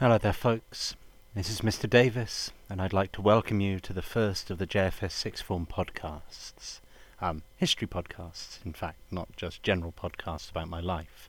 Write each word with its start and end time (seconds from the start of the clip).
Hello 0.00 0.16
there, 0.16 0.32
folks. 0.32 0.96
This 1.34 1.50
is 1.50 1.60
Mr. 1.60 1.86
Davies, 1.86 2.52
and 2.70 2.80
I'd 2.80 2.94
like 2.94 3.12
to 3.12 3.20
welcome 3.20 3.60
you 3.60 3.78
to 3.80 3.92
the 3.92 4.00
first 4.00 4.50
of 4.50 4.56
the 4.56 4.66
JFS 4.66 5.10
Sixth 5.10 5.44
Form 5.44 5.66
podcasts. 5.66 6.80
Um, 7.20 7.42
history 7.58 7.86
podcasts, 7.86 8.64
in 8.64 8.72
fact, 8.72 8.96
not 9.10 9.36
just 9.36 9.62
general 9.62 9.92
podcasts 9.92 10.50
about 10.50 10.70
my 10.70 10.80
life. 10.80 11.28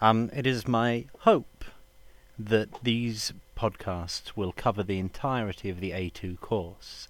Um, 0.00 0.32
it 0.34 0.48
is 0.48 0.66
my 0.66 1.04
hope 1.20 1.64
that 2.36 2.82
these 2.82 3.34
podcasts 3.56 4.32
will 4.34 4.50
cover 4.50 4.82
the 4.82 4.98
entirety 4.98 5.70
of 5.70 5.78
the 5.78 5.92
A2 5.92 6.40
course. 6.40 7.06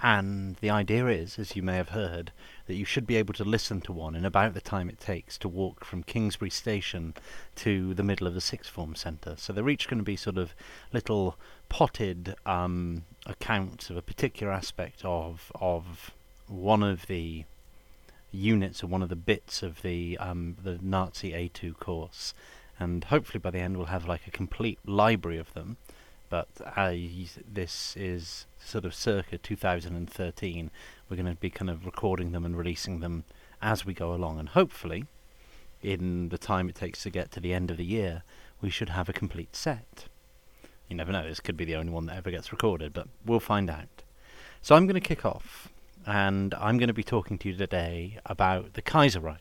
And 0.00 0.56
the 0.56 0.70
idea 0.70 1.06
is, 1.08 1.38
as 1.38 1.56
you 1.56 1.62
may 1.62 1.76
have 1.76 1.88
heard, 1.88 2.30
that 2.66 2.76
you 2.76 2.84
should 2.84 3.06
be 3.06 3.16
able 3.16 3.34
to 3.34 3.44
listen 3.44 3.80
to 3.82 3.92
one 3.92 4.14
in 4.14 4.24
about 4.24 4.54
the 4.54 4.60
time 4.60 4.88
it 4.88 5.00
takes 5.00 5.36
to 5.38 5.48
walk 5.48 5.84
from 5.84 6.04
Kingsbury 6.04 6.50
Station 6.50 7.14
to 7.56 7.94
the 7.94 8.04
middle 8.04 8.26
of 8.26 8.34
the 8.34 8.40
Sixth 8.40 8.70
Form 8.70 8.94
Centre. 8.94 9.34
So 9.36 9.52
they're 9.52 9.68
each 9.68 9.88
going 9.88 9.98
to 9.98 10.04
be 10.04 10.16
sort 10.16 10.38
of 10.38 10.54
little 10.92 11.36
potted 11.68 12.36
um, 12.46 13.06
accounts 13.26 13.90
of 13.90 13.96
a 13.96 14.02
particular 14.02 14.52
aspect 14.52 15.04
of 15.04 15.50
of 15.60 16.12
one 16.46 16.82
of 16.82 17.06
the 17.06 17.44
units 18.30 18.84
or 18.84 18.86
one 18.86 19.02
of 19.02 19.08
the 19.08 19.16
bits 19.16 19.62
of 19.62 19.82
the 19.82 20.16
um, 20.18 20.56
the 20.62 20.78
Nazi 20.80 21.32
A2 21.32 21.76
course, 21.78 22.34
and 22.78 23.04
hopefully 23.04 23.40
by 23.40 23.50
the 23.50 23.58
end 23.58 23.76
we'll 23.76 23.86
have 23.86 24.06
like 24.06 24.26
a 24.28 24.30
complete 24.30 24.78
library 24.86 25.38
of 25.38 25.52
them. 25.54 25.76
But 26.28 26.48
uh, 26.76 26.92
this 27.50 27.96
is 27.96 28.46
sort 28.58 28.84
of 28.84 28.94
circa 28.94 29.38
2013. 29.38 30.70
We're 31.08 31.16
going 31.16 31.34
to 31.34 31.40
be 31.40 31.50
kind 31.50 31.70
of 31.70 31.86
recording 31.86 32.32
them 32.32 32.44
and 32.44 32.56
releasing 32.56 33.00
them 33.00 33.24
as 33.62 33.84
we 33.84 33.94
go 33.94 34.14
along, 34.14 34.38
and 34.38 34.50
hopefully, 34.50 35.06
in 35.82 36.28
the 36.28 36.38
time 36.38 36.68
it 36.68 36.74
takes 36.74 37.02
to 37.02 37.10
get 37.10 37.30
to 37.32 37.40
the 37.40 37.52
end 37.52 37.70
of 37.70 37.76
the 37.76 37.84
year, 37.84 38.22
we 38.60 38.70
should 38.70 38.90
have 38.90 39.08
a 39.08 39.12
complete 39.12 39.56
set. 39.56 40.04
You 40.88 40.96
never 40.96 41.12
know, 41.12 41.24
this 41.24 41.40
could 41.40 41.56
be 41.56 41.64
the 41.64 41.76
only 41.76 41.92
one 41.92 42.06
that 42.06 42.16
ever 42.16 42.30
gets 42.30 42.52
recorded, 42.52 42.92
but 42.92 43.08
we'll 43.24 43.40
find 43.40 43.68
out. 43.68 44.02
So 44.62 44.74
I'm 44.74 44.86
going 44.86 45.00
to 45.00 45.00
kick 45.00 45.24
off, 45.24 45.68
and 46.06 46.54
I'm 46.54 46.78
going 46.78 46.88
to 46.88 46.94
be 46.94 47.02
talking 47.02 47.38
to 47.38 47.48
you 47.48 47.56
today 47.56 48.18
about 48.26 48.74
the 48.74 48.82
Kaiserreich, 48.82 49.38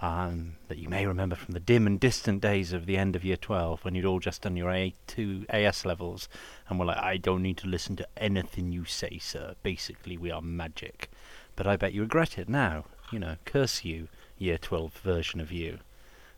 um, 0.00 0.56
that 0.68 0.78
you 0.78 0.88
may 0.88 1.06
remember 1.06 1.34
from 1.34 1.54
the 1.54 1.60
dim 1.60 1.86
and 1.86 1.98
distant 1.98 2.40
days 2.40 2.72
of 2.72 2.86
the 2.86 2.96
end 2.96 3.16
of 3.16 3.24
year 3.24 3.36
12 3.36 3.84
when 3.84 3.94
you'd 3.94 4.04
all 4.04 4.20
just 4.20 4.42
done 4.42 4.56
your 4.56 4.70
A2 4.70 5.46
AS 5.48 5.84
levels 5.84 6.28
and 6.68 6.78
were 6.78 6.84
like, 6.84 6.98
I 6.98 7.16
don't 7.16 7.42
need 7.42 7.56
to 7.58 7.66
listen 7.66 7.96
to 7.96 8.08
anything 8.16 8.70
you 8.70 8.84
say, 8.84 9.18
sir. 9.18 9.54
Basically, 9.62 10.16
we 10.16 10.30
are 10.30 10.40
magic. 10.40 11.10
But 11.56 11.66
I 11.66 11.76
bet 11.76 11.92
you 11.92 12.02
regret 12.02 12.38
it 12.38 12.48
now. 12.48 12.84
You 13.10 13.18
know, 13.18 13.36
curse 13.44 13.84
you, 13.84 14.08
year 14.38 14.58
12 14.58 14.92
version 14.98 15.40
of 15.40 15.50
you, 15.50 15.78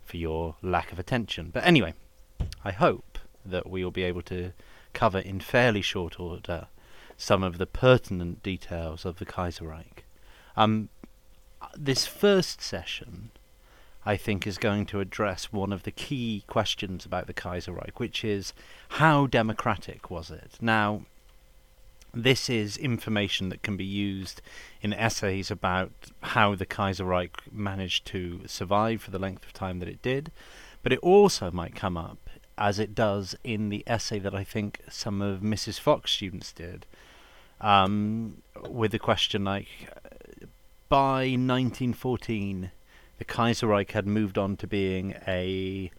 for 0.04 0.16
your 0.16 0.56
lack 0.62 0.92
of 0.92 0.98
attention. 0.98 1.50
But 1.52 1.66
anyway, 1.66 1.94
I 2.64 2.72
hope 2.72 3.18
that 3.44 3.68
we 3.68 3.84
will 3.84 3.90
be 3.90 4.04
able 4.04 4.22
to 4.22 4.52
cover 4.94 5.18
in 5.18 5.40
fairly 5.40 5.82
short 5.82 6.18
order 6.18 6.68
some 7.18 7.42
of 7.42 7.58
the 7.58 7.66
pertinent 7.66 8.42
details 8.42 9.04
of 9.04 9.18
the 9.18 9.26
Kaiserreich. 9.26 10.04
Um, 10.56 10.88
this 11.76 12.06
first 12.06 12.62
session 12.62 13.30
I 14.10 14.16
think 14.16 14.44
is 14.44 14.58
going 14.58 14.86
to 14.86 14.98
address 14.98 15.52
one 15.52 15.72
of 15.72 15.84
the 15.84 15.92
key 15.92 16.42
questions 16.48 17.06
about 17.06 17.28
the 17.28 17.32
Kaiserreich, 17.32 17.98
which 17.98 18.24
is 18.24 18.52
how 18.88 19.28
democratic 19.28 20.10
was 20.10 20.32
it? 20.32 20.58
Now, 20.60 21.02
this 22.12 22.50
is 22.50 22.76
information 22.76 23.50
that 23.50 23.62
can 23.62 23.76
be 23.76 23.84
used 23.84 24.42
in 24.82 24.92
essays 24.92 25.48
about 25.48 25.92
how 26.22 26.56
the 26.56 26.66
Kaiserreich 26.66 27.36
managed 27.52 28.04
to 28.06 28.40
survive 28.48 29.00
for 29.00 29.12
the 29.12 29.18
length 29.20 29.44
of 29.44 29.52
time 29.52 29.78
that 29.78 29.88
it 29.88 30.02
did, 30.02 30.32
but 30.82 30.92
it 30.92 30.98
also 31.04 31.52
might 31.52 31.76
come 31.76 31.96
up, 31.96 32.30
as 32.58 32.80
it 32.80 32.96
does 32.96 33.36
in 33.44 33.68
the 33.68 33.84
essay 33.86 34.18
that 34.18 34.34
I 34.34 34.42
think 34.42 34.80
some 34.90 35.22
of 35.22 35.38
Mrs. 35.38 35.78
Fox 35.78 36.10
students 36.10 36.50
did, 36.50 36.84
um, 37.60 38.42
with 38.68 38.90
the 38.90 38.98
question 38.98 39.44
like, 39.44 39.68
by 40.88 41.20
1914, 41.20 42.72
the 43.20 43.24
Kaiserreich 43.26 43.90
had 43.90 44.06
moved 44.06 44.38
on 44.38 44.56
to 44.56 44.66
being 44.66 45.14
a 45.28 45.90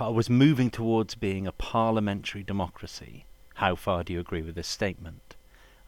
was 0.00 0.28
moving 0.28 0.70
towards 0.70 1.14
being 1.14 1.46
a 1.46 1.52
parliamentary 1.52 2.42
democracy. 2.42 3.24
How 3.54 3.76
far 3.76 4.02
do 4.02 4.12
you 4.12 4.18
agree 4.18 4.42
with 4.42 4.56
this 4.56 4.66
statement? 4.66 5.36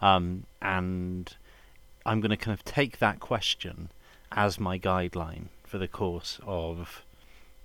Um, 0.01 0.45
and 0.63 1.37
I'm 2.07 2.21
going 2.21 2.31
to 2.31 2.37
kind 2.37 2.57
of 2.57 2.65
take 2.65 3.01
that 3.01 3.19
question 3.19 3.91
as 4.31 4.61
my 4.61 4.79
guideline 4.79 5.49
for 5.65 5.77
the 5.77 5.89
course 5.89 6.39
of 6.47 7.05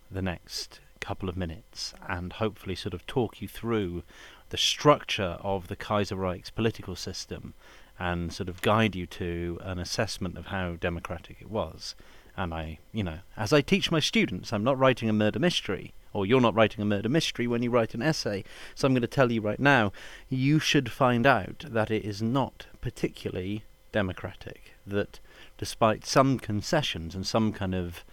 the 0.10 0.24
next 0.24 0.80
couple 1.00 1.30
of 1.30 1.38
minutes 1.38 1.94
and 2.10 2.34
hopefully 2.34 2.76
sort 2.76 2.96
of 2.96 3.06
talk 3.06 3.40
you 3.40 3.48
through 3.48 4.02
the 4.50 4.58
structure 4.58 5.38
of 5.42 5.68
the 5.68 5.76
Kaiserreich's 5.76 6.50
political 6.50 6.96
system 6.96 7.54
and 8.00 8.34
sort 8.34 8.50
of 8.50 8.64
guide 8.64 8.96
you 8.96 9.06
to 9.06 9.60
an 9.62 9.78
assessment 9.78 10.40
of 10.40 10.48
how 10.48 10.74
democratic 10.74 11.38
it 11.40 11.52
was 11.52 11.94
and 12.38 12.54
I, 12.54 12.80
you 12.92 13.04
know, 13.04 13.20
as 13.38 13.54
I 13.54 13.62
teach 13.62 13.92
my 13.92 14.00
students, 14.00 14.52
I'm 14.52 14.64
not 14.64 14.78
writing 14.78 15.10
a 15.10 15.14
murder 15.14 15.40
mystery, 15.40 15.94
or 16.14 16.26
you're 16.26 16.42
not 16.42 16.56
writing 16.56 16.82
a 16.82 16.86
murder 16.86 17.10
mystery 17.10 17.48
when 17.48 17.62
you 17.62 17.70
write 17.70 17.94
an 17.94 18.02
essay. 18.02 18.44
So 18.74 18.88
I'm 18.88 18.94
going 18.94 19.02
to 19.02 19.08
tell 19.08 19.32
you 19.32 19.42
right 19.42 19.60
now, 19.60 19.92
you 20.30 20.60
should 20.60 20.92
find 20.92 21.26
out 21.26 21.66
that 21.68 21.92
it 21.92 22.06
is 22.06 22.22
not 22.22 22.68
particularly 22.82 23.64
democratic. 23.92 24.74
That 24.86 25.20
despite 25.58 26.06
some 26.06 26.40
concessions 26.40 27.16
and 27.16 27.26
some 27.26 27.54
kind 27.54 27.74
of, 27.74 28.04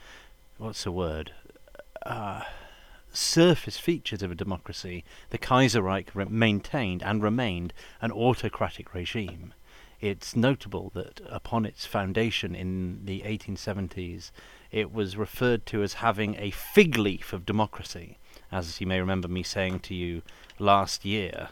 what's 0.59 0.85
the 0.85 0.93
word, 0.93 1.33
uh, 2.05 2.43
surface 3.13 3.79
features 3.79 4.23
of 4.23 4.31
a 4.31 4.37
democracy, 4.37 5.05
the 5.31 5.39
Kaiserreich 5.39 6.09
re- 6.15 6.25
maintained 6.25 7.03
and 7.03 7.23
remained 7.23 7.73
an 8.01 8.11
autocratic 8.11 8.95
regime 8.95 9.55
it's 10.03 10.35
notable 10.35 10.91
that 10.95 11.21
upon 11.31 11.65
its 11.65 11.87
foundation 11.87 12.57
in 12.57 13.05
the 13.05 13.21
1870s, 13.21 14.33
it 14.73 14.93
was 14.93 15.17
referred 15.17 15.65
to 15.67 15.83
as 15.83 15.95
having 15.95 16.35
a 16.39 16.51
fig 16.51 16.99
leaf 16.99 17.33
of 17.33 17.47
democracy. 17.47 18.19
As 18.51 18.81
you 18.81 18.87
may 18.89 18.99
remember 18.99 19.29
me 19.29 19.45
saying 19.45 19.79
to 19.81 19.95
you 19.95 20.23
last 20.59 21.05
year, 21.05 21.51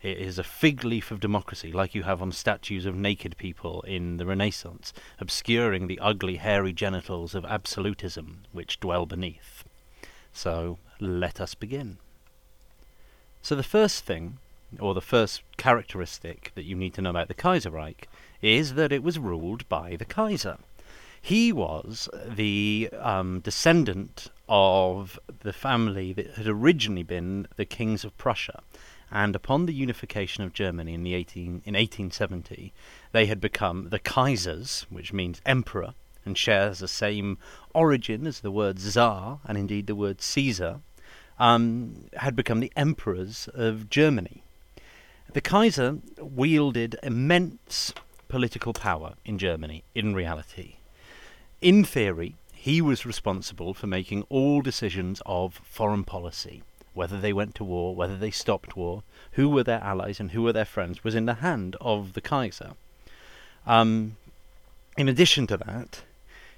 it 0.00 0.16
is 0.16 0.38
a 0.38 0.44
fig 0.44 0.84
leaf 0.84 1.10
of 1.10 1.18
democracy, 1.18 1.72
like 1.72 1.92
you 1.92 2.04
have 2.04 2.22
on 2.22 2.30
statues 2.30 2.86
of 2.86 2.94
naked 2.94 3.36
people 3.36 3.82
in 3.82 4.18
the 4.18 4.26
Renaissance, 4.26 4.92
obscuring 5.18 5.88
the 5.88 5.98
ugly, 5.98 6.36
hairy 6.36 6.72
genitals 6.72 7.34
of 7.34 7.44
absolutism 7.44 8.44
which 8.52 8.78
dwell 8.78 9.06
beneath. 9.06 9.64
So, 10.32 10.78
let 11.00 11.40
us 11.40 11.56
begin. 11.56 11.98
So, 13.42 13.56
the 13.56 13.64
first 13.64 14.04
thing 14.04 14.38
or 14.78 14.94
the 14.94 15.00
first 15.00 15.42
characteristic 15.56 16.52
that 16.54 16.64
you 16.64 16.74
need 16.74 16.94
to 16.94 17.02
know 17.02 17.10
about 17.10 17.28
the 17.28 17.34
Kaiserreich, 17.34 18.06
is 18.42 18.74
that 18.74 18.92
it 18.92 19.02
was 19.02 19.18
ruled 19.18 19.68
by 19.68 19.96
the 19.96 20.04
Kaiser. 20.04 20.58
He 21.20 21.52
was 21.52 22.08
the 22.26 22.90
um, 22.98 23.40
descendant 23.40 24.28
of 24.48 25.18
the 25.40 25.52
family 25.52 26.12
that 26.12 26.34
had 26.34 26.46
originally 26.46 27.02
been 27.02 27.46
the 27.56 27.64
kings 27.64 28.04
of 28.04 28.16
Prussia, 28.16 28.62
and 29.10 29.34
upon 29.34 29.66
the 29.66 29.74
unification 29.74 30.44
of 30.44 30.52
Germany 30.52 30.94
in 30.94 31.02
the 31.02 31.14
18 31.14 31.44
in 31.64 31.74
1870, 31.74 32.72
they 33.12 33.26
had 33.26 33.40
become 33.40 33.88
the 33.88 33.98
Kaisers, 33.98 34.82
which 34.90 35.12
means 35.12 35.40
emperor, 35.44 35.94
and 36.24 36.36
shares 36.36 36.78
the 36.78 36.88
same 36.88 37.38
origin 37.74 38.26
as 38.26 38.40
the 38.40 38.50
word 38.50 38.78
Tsar 38.78 39.40
and 39.44 39.56
indeed 39.56 39.86
the 39.86 39.94
word 39.94 40.20
Caesar, 40.20 40.80
um, 41.38 42.06
had 42.14 42.36
become 42.36 42.60
the 42.60 42.72
emperors 42.76 43.48
of 43.54 43.88
Germany. 43.88 44.42
The 45.34 45.40
Kaiser 45.42 45.98
wielded 46.18 46.96
immense 47.02 47.92
political 48.28 48.72
power 48.72 49.14
in 49.26 49.36
Germany, 49.36 49.84
in 49.94 50.14
reality. 50.14 50.76
In 51.60 51.84
theory, 51.84 52.36
he 52.54 52.80
was 52.80 53.04
responsible 53.04 53.74
for 53.74 53.86
making 53.86 54.24
all 54.30 54.62
decisions 54.62 55.20
of 55.26 55.60
foreign 55.64 56.04
policy. 56.04 56.62
Whether 56.94 57.20
they 57.20 57.32
went 57.32 57.54
to 57.56 57.64
war, 57.64 57.94
whether 57.94 58.16
they 58.16 58.30
stopped 58.30 58.74
war, 58.74 59.02
who 59.32 59.48
were 59.50 59.62
their 59.62 59.82
allies 59.82 60.18
and 60.18 60.30
who 60.30 60.42
were 60.42 60.52
their 60.52 60.64
friends, 60.64 61.04
was 61.04 61.14
in 61.14 61.26
the 61.26 61.34
hand 61.34 61.76
of 61.80 62.14
the 62.14 62.20
Kaiser. 62.20 62.72
Um, 63.66 64.16
in 64.96 65.08
addition 65.08 65.46
to 65.48 65.58
that, 65.58 66.02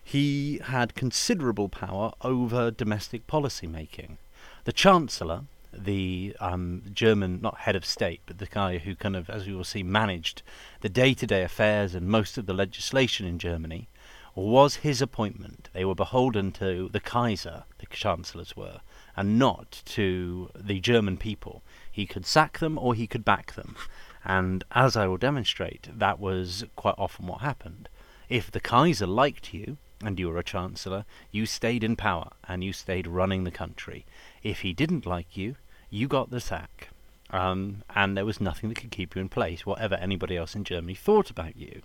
he 0.02 0.60
had 0.64 0.94
considerable 0.94 1.68
power 1.68 2.12
over 2.22 2.70
domestic 2.70 3.26
policy 3.26 3.66
making. 3.66 4.18
The 4.64 4.72
Chancellor, 4.72 5.42
the 5.72 6.36
um, 6.40 6.82
German, 6.92 7.40
not 7.40 7.58
head 7.58 7.76
of 7.76 7.84
state, 7.84 8.20
but 8.26 8.38
the 8.38 8.46
guy 8.46 8.78
who 8.78 8.94
kind 8.94 9.16
of, 9.16 9.30
as 9.30 9.46
we 9.46 9.54
will 9.54 9.64
see, 9.64 9.82
managed 9.82 10.42
the 10.80 10.88
day 10.88 11.14
to 11.14 11.26
day 11.26 11.42
affairs 11.42 11.94
and 11.94 12.08
most 12.08 12.38
of 12.38 12.46
the 12.46 12.54
legislation 12.54 13.26
in 13.26 13.38
Germany, 13.38 13.88
was 14.34 14.76
his 14.76 15.02
appointment. 15.02 15.68
They 15.72 15.84
were 15.84 15.94
beholden 15.94 16.52
to 16.52 16.88
the 16.92 17.00
Kaiser, 17.00 17.64
the 17.78 17.86
chancellors 17.86 18.56
were, 18.56 18.80
and 19.16 19.38
not 19.38 19.82
to 19.86 20.50
the 20.54 20.80
German 20.80 21.16
people. 21.16 21.62
He 21.90 22.06
could 22.06 22.26
sack 22.26 22.58
them 22.58 22.78
or 22.78 22.94
he 22.94 23.06
could 23.06 23.24
back 23.24 23.54
them. 23.54 23.76
And 24.24 24.64
as 24.72 24.96
I 24.96 25.06
will 25.06 25.16
demonstrate, 25.16 25.88
that 25.92 26.20
was 26.20 26.64
quite 26.76 26.94
often 26.98 27.26
what 27.26 27.40
happened. 27.40 27.88
If 28.28 28.50
the 28.50 28.60
Kaiser 28.60 29.06
liked 29.06 29.52
you, 29.52 29.78
and 30.02 30.18
you 30.18 30.28
were 30.28 30.38
a 30.38 30.44
chancellor, 30.44 31.04
you 31.30 31.46
stayed 31.46 31.84
in 31.84 31.96
power 31.96 32.30
and 32.48 32.64
you 32.64 32.72
stayed 32.72 33.06
running 33.06 33.44
the 33.44 33.50
country. 33.50 34.06
If 34.42 34.60
he 34.60 34.72
didn't 34.72 35.06
like 35.06 35.36
you, 35.36 35.56
you 35.90 36.08
got 36.08 36.30
the 36.30 36.40
sack. 36.40 36.88
Um, 37.30 37.82
and 37.94 38.16
there 38.16 38.24
was 38.24 38.40
nothing 38.40 38.70
that 38.70 38.76
could 38.76 38.90
keep 38.90 39.14
you 39.14 39.20
in 39.20 39.28
place, 39.28 39.64
whatever 39.64 39.94
anybody 39.96 40.36
else 40.36 40.54
in 40.54 40.64
Germany 40.64 40.94
thought 40.94 41.30
about 41.30 41.56
you. 41.56 41.82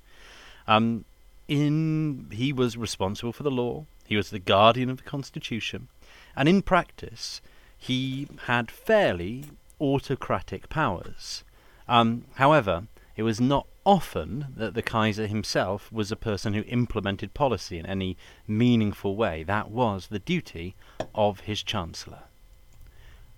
Um, 0.67 1.05
in 1.47 2.27
he 2.31 2.51
was 2.51 2.77
responsible 2.77 3.31
for 3.31 3.43
the 3.43 3.51
law. 3.51 3.85
He 4.07 4.15
was 4.15 4.29
the 4.29 4.39
guardian 4.39 4.89
of 4.89 4.97
the 4.97 5.03
constitution, 5.03 5.89
and 6.35 6.49
in 6.49 6.61
practice, 6.61 7.41
he 7.77 8.27
had 8.45 8.71
fairly 8.71 9.45
autocratic 9.79 10.69
powers. 10.69 11.43
Um, 11.87 12.25
however, 12.35 12.87
it 13.15 13.23
was 13.23 13.39
not 13.39 13.67
often 13.85 14.47
that 14.55 14.73
the 14.73 14.81
Kaiser 14.81 15.27
himself 15.27 15.91
was 15.91 16.11
a 16.11 16.15
person 16.15 16.53
who 16.53 16.63
implemented 16.63 17.33
policy 17.33 17.77
in 17.77 17.85
any 17.85 18.17
meaningful 18.47 19.15
way. 19.15 19.43
That 19.43 19.71
was 19.71 20.07
the 20.07 20.19
duty 20.19 20.75
of 21.13 21.41
his 21.41 21.63
Chancellor. 21.63 22.23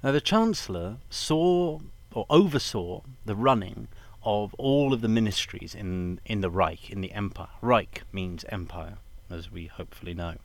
Now, 0.04 0.12
the 0.12 0.22
Chancellor 0.22 0.98
saw 1.10 1.80
or 2.14 2.26
oversaw 2.30 3.02
the 3.26 3.36
running 3.36 3.88
of 4.24 4.54
all 4.56 4.94
of 4.94 5.02
the 5.02 5.08
ministries 5.08 5.76
in, 5.76 6.20
in 6.26 6.42
the 6.42 6.50
Reich, 6.50 6.90
in 6.90 7.02
the 7.02 7.12
Empire. 7.12 7.50
Reich 7.62 8.04
means 8.12 8.44
empire, 8.50 8.98
as 9.30 9.52
we 9.52 9.68
hopefully 9.68 10.14
know. 10.14 10.36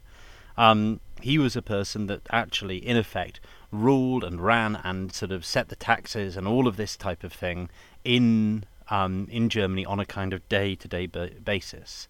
Um, 0.57 1.01
he 1.23 1.39
was 1.39 1.57
a 1.57 1.63
person 1.63 2.09
that 2.09 2.21
actually, 2.31 2.77
in 2.77 2.97
effect, 2.97 3.41
ruled 3.71 4.23
and 4.23 4.41
ran 4.41 4.77
and 4.77 5.13
sort 5.13 5.33
of 5.33 5.47
set 5.47 5.69
the 5.69 5.77
taxes 5.77 6.37
and 6.37 6.47
all 6.47 6.69
of 6.69 6.77
this 6.77 6.97
type 6.97 7.25
of 7.25 7.33
thing 7.33 7.71
in 8.05 8.65
um, 8.91 9.29
in 9.31 9.49
Germany 9.49 9.85
on 9.85 10.01
a 10.01 10.07
kind 10.07 10.33
of 10.33 10.49
day-to-day 10.49 11.07
basis. 11.07 12.09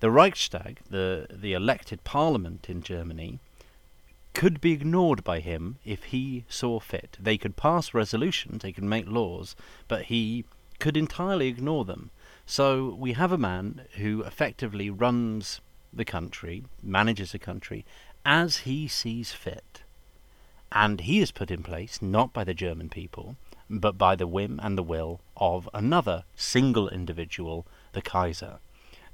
The 0.00 0.10
Reichstag, 0.10 0.80
the 0.88 1.26
the 1.30 1.54
elected 1.54 2.04
parliament 2.04 2.70
in 2.70 2.82
Germany, 2.82 3.40
could 4.32 4.60
be 4.60 4.72
ignored 4.72 5.24
by 5.24 5.40
him 5.40 5.78
if 5.84 6.04
he 6.04 6.44
saw 6.48 6.78
fit. 6.78 7.16
They 7.18 7.36
could 7.36 7.56
pass 7.56 7.92
resolutions, 7.92 8.62
they 8.62 8.72
could 8.72 8.84
make 8.84 9.08
laws, 9.08 9.56
but 9.88 10.04
he 10.04 10.44
could 10.78 10.96
entirely 10.96 11.48
ignore 11.48 11.84
them. 11.84 12.10
So 12.46 12.94
we 12.98 13.14
have 13.14 13.32
a 13.32 13.38
man 13.38 13.82
who 13.96 14.22
effectively 14.22 14.90
runs 14.90 15.60
the 15.92 16.04
country, 16.04 16.64
manages 16.82 17.32
the 17.32 17.38
country, 17.38 17.84
as 18.24 18.58
he 18.58 18.86
sees 18.86 19.32
fit. 19.32 19.82
And 20.70 21.00
he 21.00 21.18
is 21.18 21.32
put 21.32 21.50
in 21.50 21.62
place 21.62 22.00
not 22.00 22.32
by 22.32 22.44
the 22.44 22.54
German 22.54 22.88
people, 22.90 23.36
but 23.70 23.98
by 23.98 24.16
the 24.16 24.26
whim 24.26 24.58
and 24.62 24.76
the 24.76 24.82
will 24.82 25.20
of 25.36 25.68
another 25.74 26.24
single 26.34 26.88
individual, 26.88 27.66
the 27.92 28.02
Kaiser. 28.02 28.58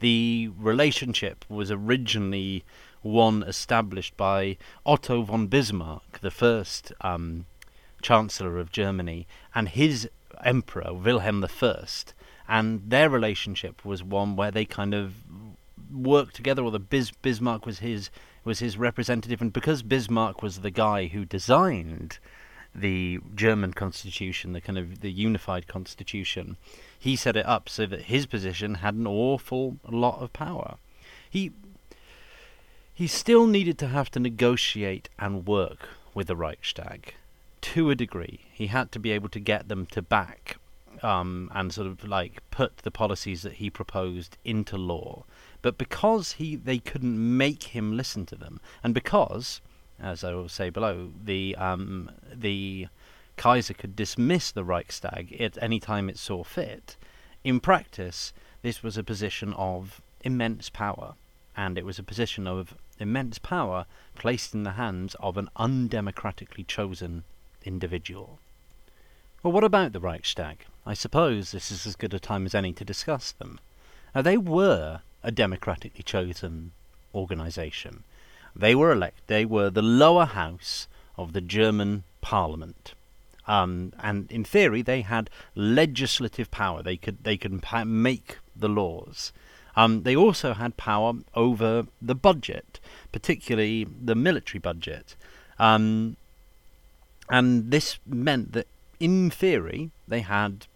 The 0.01 0.51
relationship 0.57 1.45
was 1.49 1.71
originally 1.71 2.65
one 3.03 3.43
established 3.43 4.17
by 4.17 4.57
Otto 4.85 5.23
von 5.23 5.47
Bismarck, 5.47 6.21
the 6.21 6.31
first 6.31 6.93
um, 7.01 7.47
Chancellor 8.03 8.59
of 8.59 8.73
Germany, 8.73 9.27
and 9.55 9.69
his 9.69 10.09
Emperor, 10.43 10.93
Wilhelm 10.93 11.45
I, 11.45 11.85
and 12.49 12.91
their 12.91 13.09
relationship 13.09 13.85
was 13.85 14.03
one 14.03 14.37
where 14.37 14.51
they 14.51 14.65
kind 14.65 14.95
of 14.95 15.15
worked 15.93 16.35
together, 16.35 16.63
or 16.63 16.71
the 16.71 16.79
Bis- 16.79 17.11
Bismarck 17.11 17.67
was 17.67 17.79
his 17.79 18.11
was 18.45 18.59
his 18.59 18.77
representative, 18.77 19.41
and 19.41 19.53
because 19.53 19.83
Bismarck 19.83 20.43
was 20.43 20.59
the 20.59 20.71
guy 20.71 21.07
who 21.07 21.25
designed 21.25 22.19
the 22.75 23.21
German 23.35 23.73
constitution, 23.73 24.53
the 24.53 24.61
kind 24.61 24.79
of 24.79 25.01
the 25.01 25.13
unified 25.13 25.67
constitution, 25.69 26.57
he 26.99 27.15
set 27.17 27.37
it 27.37 27.47
up 27.47 27.69
so 27.69 27.87
that 27.87 28.03
his 28.03 28.27
position 28.27 28.77
had 28.77 28.95
an 28.95 29.07
awful 29.07 29.79
lot 29.89 30.21
of 30.21 30.33
power. 30.33 30.77
He 31.29 31.53
he 32.93 33.07
still 33.09 33.47
needed 33.47 33.77
to 33.79 33.89
have 33.89 34.11
to 34.13 34.21
negotiate 34.21 35.09
and 35.19 35.47
work 35.47 35.89
with 36.15 36.29
the 36.29 36.37
Reichstag 36.37 37.15
to 37.61 37.91
a 37.91 37.97
degree. 37.97 38.41
He 38.53 38.69
had 38.69 38.93
to 38.93 39.01
be 39.01 39.11
able 39.11 39.29
to 39.31 39.41
get 39.41 39.69
them 39.69 39.87
to 39.87 40.01
back 40.01 40.59
um, 41.03 41.51
and 41.55 41.73
sort 41.73 41.89
of 41.89 42.07
like 42.07 42.41
put 42.51 42.79
the 42.79 42.91
policies 42.91 43.43
that 43.43 43.55
he 43.55 43.69
proposed 43.69 44.37
into 44.45 44.77
law. 44.77 45.25
But 45.61 45.77
because 45.77 46.33
he 46.33 46.57
they 46.57 46.79
couldn't 46.79 47.37
make 47.37 47.65
him 47.75 47.97
listen 47.97 48.27
to 48.27 48.37
them, 48.37 48.61
and 48.83 48.95
because 48.95 49.61
as 50.01 50.25
I 50.25 50.33
will 50.33 50.49
say 50.49 50.71
below, 50.71 51.13
the 51.23 51.57
um, 51.57 52.11
the 52.33 52.89
Kaiser 53.37 53.75
could 53.75 53.97
dismiss 53.97 54.51
the 54.51 54.65
Reichstag 54.65 55.41
at 55.41 55.63
any 55.63 55.81
time 55.81 56.09
it 56.09 56.19
saw 56.19 56.45
fit. 56.45 56.97
In 57.43 57.61
practice, 57.61 58.33
this 58.63 58.83
was 58.83 58.97
a 58.97 59.05
position 59.05 59.53
of 59.55 60.01
immense 60.23 60.71
power, 60.71 61.15
and 61.57 61.77
it 61.77 61.85
was 61.85 61.99
a 61.99 62.03
position 62.03 62.47
of 62.47 62.75
immense 62.99 63.39
power 63.39 63.87
placed 64.15 64.55
in 64.55 64.63
the 64.63 64.73
hands 64.73 65.15
of 65.21 65.37
an 65.37 65.51
undemocratically 65.57 66.67
chosen 66.67 67.25
individual. 67.65 68.39
Well, 69.43 69.53
what 69.53 69.65
about 69.65 69.93
the 69.93 70.01
Reichstag? 70.01 70.65
I 70.87 70.95
suppose 70.95 71.51
this 71.51 71.71
is 71.71 71.87
as 71.87 71.97
good 71.97 72.15
a 72.15 72.19
time 72.19 72.47
as 72.47 72.55
any 72.55 72.73
to 72.75 72.85
discuss 72.85 73.33
them. 73.33 73.61
Now, 74.15 74.23
they 74.23 74.39
were 74.39 75.01
a 75.23 75.31
democratically 75.31 76.03
chosen 76.03 76.73
organization. 77.15 78.05
They 78.57 78.75
were 78.75 78.93
elect. 78.93 79.27
They 79.27 79.45
were 79.45 79.71
the 79.71 79.83
lower 79.83 80.27
house 80.27 80.87
of 81.17 81.33
the 81.33 81.41
German 81.41 82.05
Parliament, 82.21 82.95
um, 83.47 83.93
and 84.01 84.31
in 84.31 84.45
theory, 84.45 84.83
they 84.83 85.03
had 85.03 85.31
legislative 85.55 86.51
power. 86.51 86.83
They 86.83 86.97
could 86.97 87.25
they 87.25 87.37
could 87.37 87.63
make 87.87 88.39
the 88.55 88.69
laws. 88.69 89.33
Um, 89.77 90.05
they 90.05 90.15
also 90.15 90.55
had 90.55 90.77
power 90.77 91.15
over 91.35 91.87
the 92.01 92.15
budget, 92.15 92.79
particularly 93.11 93.85
the 93.85 94.15
military 94.15 94.61
budget, 94.61 95.17
um, 95.59 96.17
and 97.29 97.71
this 97.71 97.99
meant 98.07 98.53
that, 98.53 98.69
in 99.01 99.31
theory, 99.31 99.91
they 100.07 100.21
had 100.21 100.67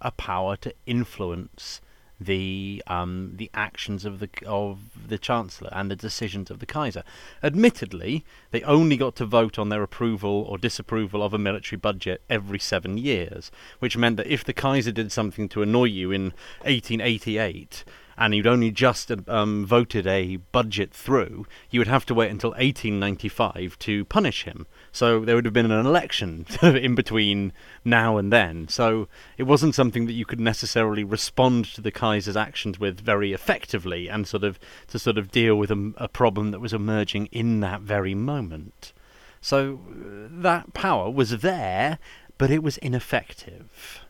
a 0.00 0.10
power 0.12 0.56
to 0.56 0.72
influence 0.86 1.80
the 2.20 2.82
um, 2.86 3.32
the 3.36 3.50
actions 3.54 4.04
of 4.04 4.18
the 4.18 4.28
of 4.46 5.08
the 5.08 5.18
chancellor 5.18 5.70
and 5.72 5.90
the 5.90 5.96
decisions 5.96 6.50
of 6.50 6.58
the 6.58 6.66
Kaiser. 6.66 7.04
Admittedly, 7.42 8.24
they 8.50 8.62
only 8.62 8.96
got 8.96 9.14
to 9.16 9.26
vote 9.26 9.58
on 9.58 9.68
their 9.68 9.82
approval 9.82 10.44
or 10.48 10.58
disapproval 10.58 11.22
of 11.22 11.32
a 11.32 11.38
military 11.38 11.78
budget 11.78 12.22
every 12.28 12.58
seven 12.58 12.98
years, 12.98 13.50
which 13.78 13.96
meant 13.96 14.16
that 14.16 14.26
if 14.26 14.44
the 14.44 14.52
Kaiser 14.52 14.92
did 14.92 15.12
something 15.12 15.48
to 15.50 15.62
annoy 15.62 15.84
you 15.84 16.10
in 16.10 16.32
1888 16.62 17.84
and 18.18 18.34
you'd 18.34 18.46
only 18.48 18.72
just 18.72 19.12
um, 19.28 19.64
voted 19.64 20.06
a 20.06 20.36
budget 20.36 20.92
through, 20.92 21.46
you 21.70 21.78
would 21.78 21.86
have 21.86 22.04
to 22.06 22.14
wait 22.14 22.30
until 22.30 22.50
1895 22.50 23.78
to 23.78 24.04
punish 24.06 24.42
him. 24.42 24.66
So 24.90 25.24
there 25.24 25.36
would 25.36 25.44
have 25.44 25.54
been 25.54 25.70
an 25.70 25.86
election 25.86 26.44
in 26.62 26.96
between 26.96 27.52
now 27.84 28.16
and 28.16 28.32
then. 28.32 28.66
So 28.66 29.06
it 29.36 29.44
wasn't 29.44 29.76
something 29.76 30.06
that 30.06 30.14
you 30.14 30.24
could 30.24 30.40
necessarily 30.40 31.04
respond 31.04 31.66
to 31.66 31.80
the 31.80 31.92
Kaiser's 31.92 32.36
actions 32.36 32.80
with 32.80 33.00
very 33.00 33.32
effectively 33.32 34.08
and 34.08 34.26
sort 34.26 34.42
of 34.42 34.58
to 34.88 34.98
sort 34.98 35.16
of 35.16 35.30
deal 35.30 35.54
with 35.54 35.70
a, 35.70 35.92
a 35.96 36.08
problem 36.08 36.50
that 36.50 36.60
was 36.60 36.72
emerging 36.72 37.26
in 37.26 37.60
that 37.60 37.82
very 37.82 38.16
moment. 38.16 38.92
So 39.40 39.78
uh, 39.88 40.28
that 40.42 40.74
power 40.74 41.08
was 41.08 41.38
there, 41.38 42.00
but 42.36 42.50
it 42.50 42.64
was 42.64 42.78
ineffective. 42.78 44.00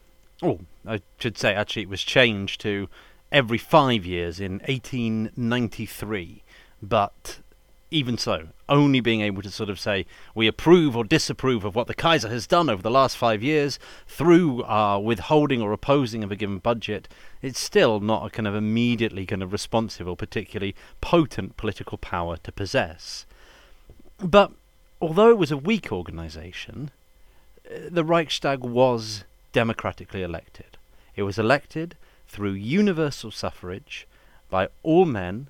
Oh, 0.43 0.61
I 0.87 1.03
should 1.19 1.37
say 1.37 1.53
actually 1.53 1.83
it 1.83 1.91
was 1.91 2.03
changed 2.03 2.63
to 2.63 2.89
every 3.31 3.59
five 3.59 4.05
years 4.05 4.41
in 4.41 4.61
1893. 4.61 6.43
But 6.83 7.39
even 7.91 8.19
so, 8.19 8.49
only 8.69 9.01
being 9.01 9.23
able 9.23 9.43
to 9.43 9.51
sort 9.51 9.71
of 9.71 9.81
say 9.81 10.05
we 10.35 10.47
approve 10.47 10.97
or 10.97 11.05
disapprove 11.05 11.65
of 11.65 11.75
what 11.75 11.87
the 11.87 11.95
Kaiser 11.95 12.29
has 12.29 12.47
done 12.47 12.69
over 12.69 12.83
the 12.83 12.91
last 12.91 13.17
five 13.17 13.43
years 13.43 13.79
through 14.07 14.63
withholding 15.01 15.63
or 15.63 15.73
opposing 15.73 16.23
of 16.23 16.31
a 16.31 16.37
given 16.37 16.59
budget, 16.59 17.09
it's 17.41 17.59
still 17.59 18.01
not 18.01 18.27
a 18.27 18.31
kind 18.31 18.47
of 18.47 18.55
immediately 18.55 19.25
kind 19.25 19.43
of 19.43 19.53
responsive 19.53 20.07
or 20.07 20.17
particularly 20.17 20.75
potent 21.01 21.57
political 21.57 21.97
power 21.97 22.37
to 22.39 22.53
possess. 22.53 23.27
But 24.19 24.53
although 25.01 25.31
it 25.31 25.39
was 25.39 25.51
a 25.51 25.57
weak 25.57 25.91
organisation, 25.91 26.91
uh, 27.71 27.79
the 27.91 28.05
Reichstag 28.05 28.61
was 28.61 29.25
democratically 29.53 30.23
elected. 30.23 30.77
It 31.17 31.23
was 31.23 31.39
elected 31.39 31.97
through 32.29 32.53
universal 32.53 33.31
suffrage 33.31 34.07
by 34.51 34.69
all 34.83 35.05
men. 35.05 35.49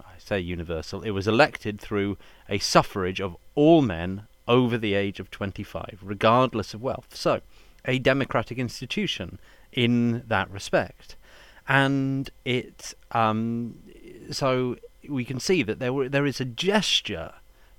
I 0.00 0.18
say 0.18 0.40
universal, 0.40 1.02
it 1.02 1.10
was 1.10 1.28
elected 1.28 1.80
through 1.80 2.16
a 2.48 2.58
suffrage 2.58 3.20
of 3.20 3.36
all 3.54 3.82
men 3.82 4.26
over 4.46 4.76
the 4.76 4.94
age 4.94 5.20
of 5.20 5.30
25, 5.30 6.00
regardless 6.02 6.74
of 6.74 6.82
wealth. 6.82 7.14
So, 7.14 7.40
a 7.84 7.98
democratic 7.98 8.58
institution 8.58 9.38
in 9.72 10.22
that 10.26 10.50
respect. 10.50 11.16
And 11.68 12.30
it, 12.44 12.94
um, 13.12 13.78
so 14.30 14.76
we 15.08 15.24
can 15.24 15.40
see 15.40 15.62
that 15.62 15.78
there 15.78 15.92
were, 15.92 16.08
there 16.08 16.26
is 16.26 16.40
a 16.40 16.44
gesture 16.44 17.32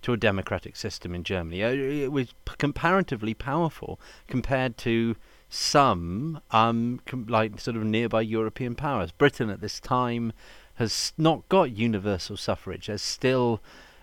to 0.04 0.14
a 0.14 0.18
democratic 0.18 0.75
system 0.75 1.16
in 1.16 1.24
Germany. 1.24 1.64
Uh, 1.64 1.70
it 1.70 2.12
was 2.12 2.34
comparatively 2.58 3.34
powerful 3.34 4.00
compared 4.28 4.78
to 4.78 5.16
some 5.50 6.42
um, 6.52 7.00
com- 7.06 7.28
like 7.28 7.60
sort 7.60 7.78
of 7.78 7.84
nearby 7.84 8.22
European 8.22 8.75
powers. 8.75 9.12
Britain 9.12 9.50
at 9.50 9.62
this 9.62 9.80
time 9.80 10.34
has 10.75 11.14
not 11.18 11.48
got 11.50 11.72
universal 11.72 12.38
suffrage. 12.38 12.88
There's 12.88 13.02
still 13.02 13.62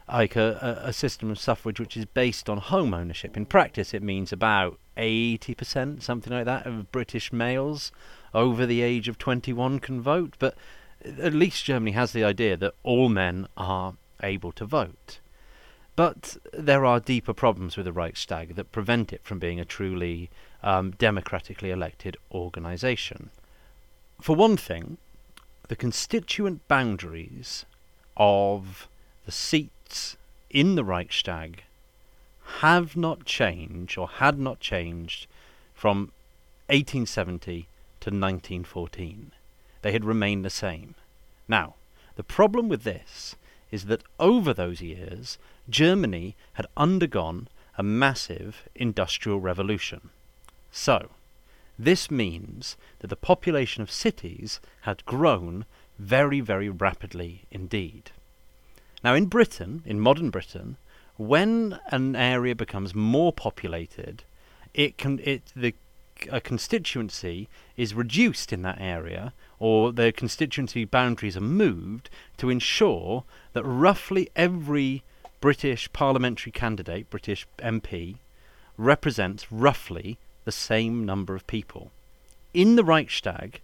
like 0.08 0.36
a, 0.36 0.82
a, 0.84 0.92
system 0.92 1.30
of 1.30 1.38
suffrage 1.38 1.78
which 1.78 1.96
is 1.96 2.04
based 2.04 2.50
on 2.50 2.58
home 2.58 2.92
ownership. 2.92 3.36
In 3.36 3.46
practice, 3.46 3.94
it 3.94 4.02
means 4.02 4.32
about 4.32 4.78
80%, 4.96 6.02
something 6.02 6.32
like 6.32 6.44
that, 6.44 6.66
of 6.66 6.92
British 6.92 7.32
males 7.32 7.92
over 8.34 8.66
the 8.66 8.82
age 8.82 9.08
of 9.08 9.18
21 9.18 9.78
can 9.78 10.00
vote. 10.00 10.34
But 10.38 10.56
at 11.04 11.32
least 11.32 11.64
Germany 11.64 11.92
has 11.92 12.12
the 12.12 12.24
idea 12.24 12.56
that 12.56 12.74
all 12.82 13.08
men 13.08 13.46
are 13.56 13.94
able 14.22 14.52
to 14.52 14.64
vote. 14.64 15.20
But 15.94 16.38
there 16.52 16.84
are 16.84 17.00
deeper 17.00 17.34
problems 17.34 17.76
with 17.76 17.86
the 17.86 17.92
Reichstag 17.92 18.54
that 18.56 18.72
prevent 18.72 19.12
it 19.12 19.22
from 19.24 19.38
being 19.38 19.60
a 19.60 19.64
truly 19.64 20.30
um, 20.62 20.92
democratically 20.92 21.70
elected 21.70 22.16
organisation. 22.30 23.30
For 24.20 24.36
one 24.36 24.56
thing, 24.56 24.98
the 25.68 25.76
constituent 25.76 26.66
boundaries 26.68 27.64
of 28.16 28.88
the 29.24 29.32
seats 29.32 30.16
in 30.50 30.74
the 30.74 30.84
Reichstag 30.84 31.64
have 32.60 32.96
not 32.96 33.24
changed 33.24 33.96
or 33.96 34.08
had 34.08 34.38
not 34.38 34.60
changed 34.60 35.26
from 35.74 36.12
1870 36.68 37.68
to 38.00 38.10
1914. 38.10 39.32
They 39.82 39.92
had 39.92 40.04
remained 40.04 40.44
the 40.44 40.50
same. 40.50 40.94
Now, 41.48 41.74
the 42.16 42.22
problem 42.22 42.68
with 42.68 42.84
this 42.84 43.36
is 43.70 43.86
that 43.86 44.04
over 44.20 44.52
those 44.52 44.80
years, 44.80 45.38
Germany 45.68 46.36
had 46.54 46.66
undergone 46.76 47.48
a 47.78 47.82
massive 47.82 48.68
industrial 48.74 49.40
revolution. 49.40 50.10
So, 50.72 51.10
this 51.78 52.10
means 52.10 52.76
that 53.00 53.08
the 53.08 53.16
population 53.16 53.82
of 53.82 53.90
cities 53.90 54.58
had 54.80 55.04
grown 55.04 55.66
very, 55.98 56.40
very 56.40 56.70
rapidly 56.70 57.42
indeed. 57.50 58.10
Now, 59.04 59.14
in 59.14 59.26
Britain, 59.26 59.82
in 59.84 60.00
modern 60.00 60.30
Britain, 60.30 60.78
when 61.16 61.78
an 61.90 62.16
area 62.16 62.54
becomes 62.54 62.94
more 62.94 63.32
populated, 63.32 64.24
it 64.72 64.96
can 64.96 65.20
it 65.22 65.52
the 65.54 65.74
a 66.30 66.40
constituency 66.40 67.48
is 67.76 67.94
reduced 67.94 68.52
in 68.52 68.62
that 68.62 68.80
area, 68.80 69.34
or 69.58 69.92
the 69.92 70.12
constituency 70.12 70.84
boundaries 70.84 71.36
are 71.36 71.40
moved 71.40 72.08
to 72.38 72.48
ensure 72.48 73.24
that 73.52 73.64
roughly 73.64 74.30
every 74.36 75.02
British 75.40 75.92
parliamentary 75.92 76.52
candidate, 76.52 77.10
British 77.10 77.46
MP, 77.58 78.16
represents 78.76 79.50
roughly 79.50 80.16
the 80.44 80.52
same 80.52 81.04
number 81.04 81.34
of 81.34 81.46
people. 81.46 81.90
In 82.52 82.76
the 82.76 82.84
Reichstag, 82.84 83.60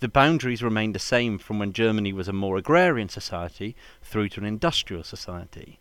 the 0.00 0.08
boundaries 0.08 0.62
remained 0.62 0.94
the 0.94 1.00
same 1.00 1.38
from 1.38 1.58
when 1.58 1.72
Germany 1.72 2.12
was 2.12 2.28
a 2.28 2.32
more 2.32 2.56
agrarian 2.56 3.08
society 3.08 3.74
through 4.02 4.28
to 4.30 4.40
an 4.40 4.46
industrial 4.46 5.02
society. 5.02 5.80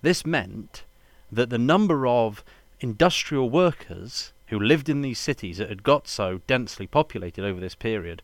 This 0.00 0.24
meant 0.24 0.84
that 1.30 1.50
the 1.50 1.58
number 1.58 2.06
of 2.06 2.42
industrial 2.80 3.50
workers 3.50 4.32
who 4.46 4.58
lived 4.58 4.88
in 4.88 5.02
these 5.02 5.18
cities 5.18 5.58
that 5.58 5.68
had 5.68 5.82
got 5.82 6.08
so 6.08 6.40
densely 6.46 6.86
populated 6.86 7.44
over 7.44 7.60
this 7.60 7.74
period 7.74 8.22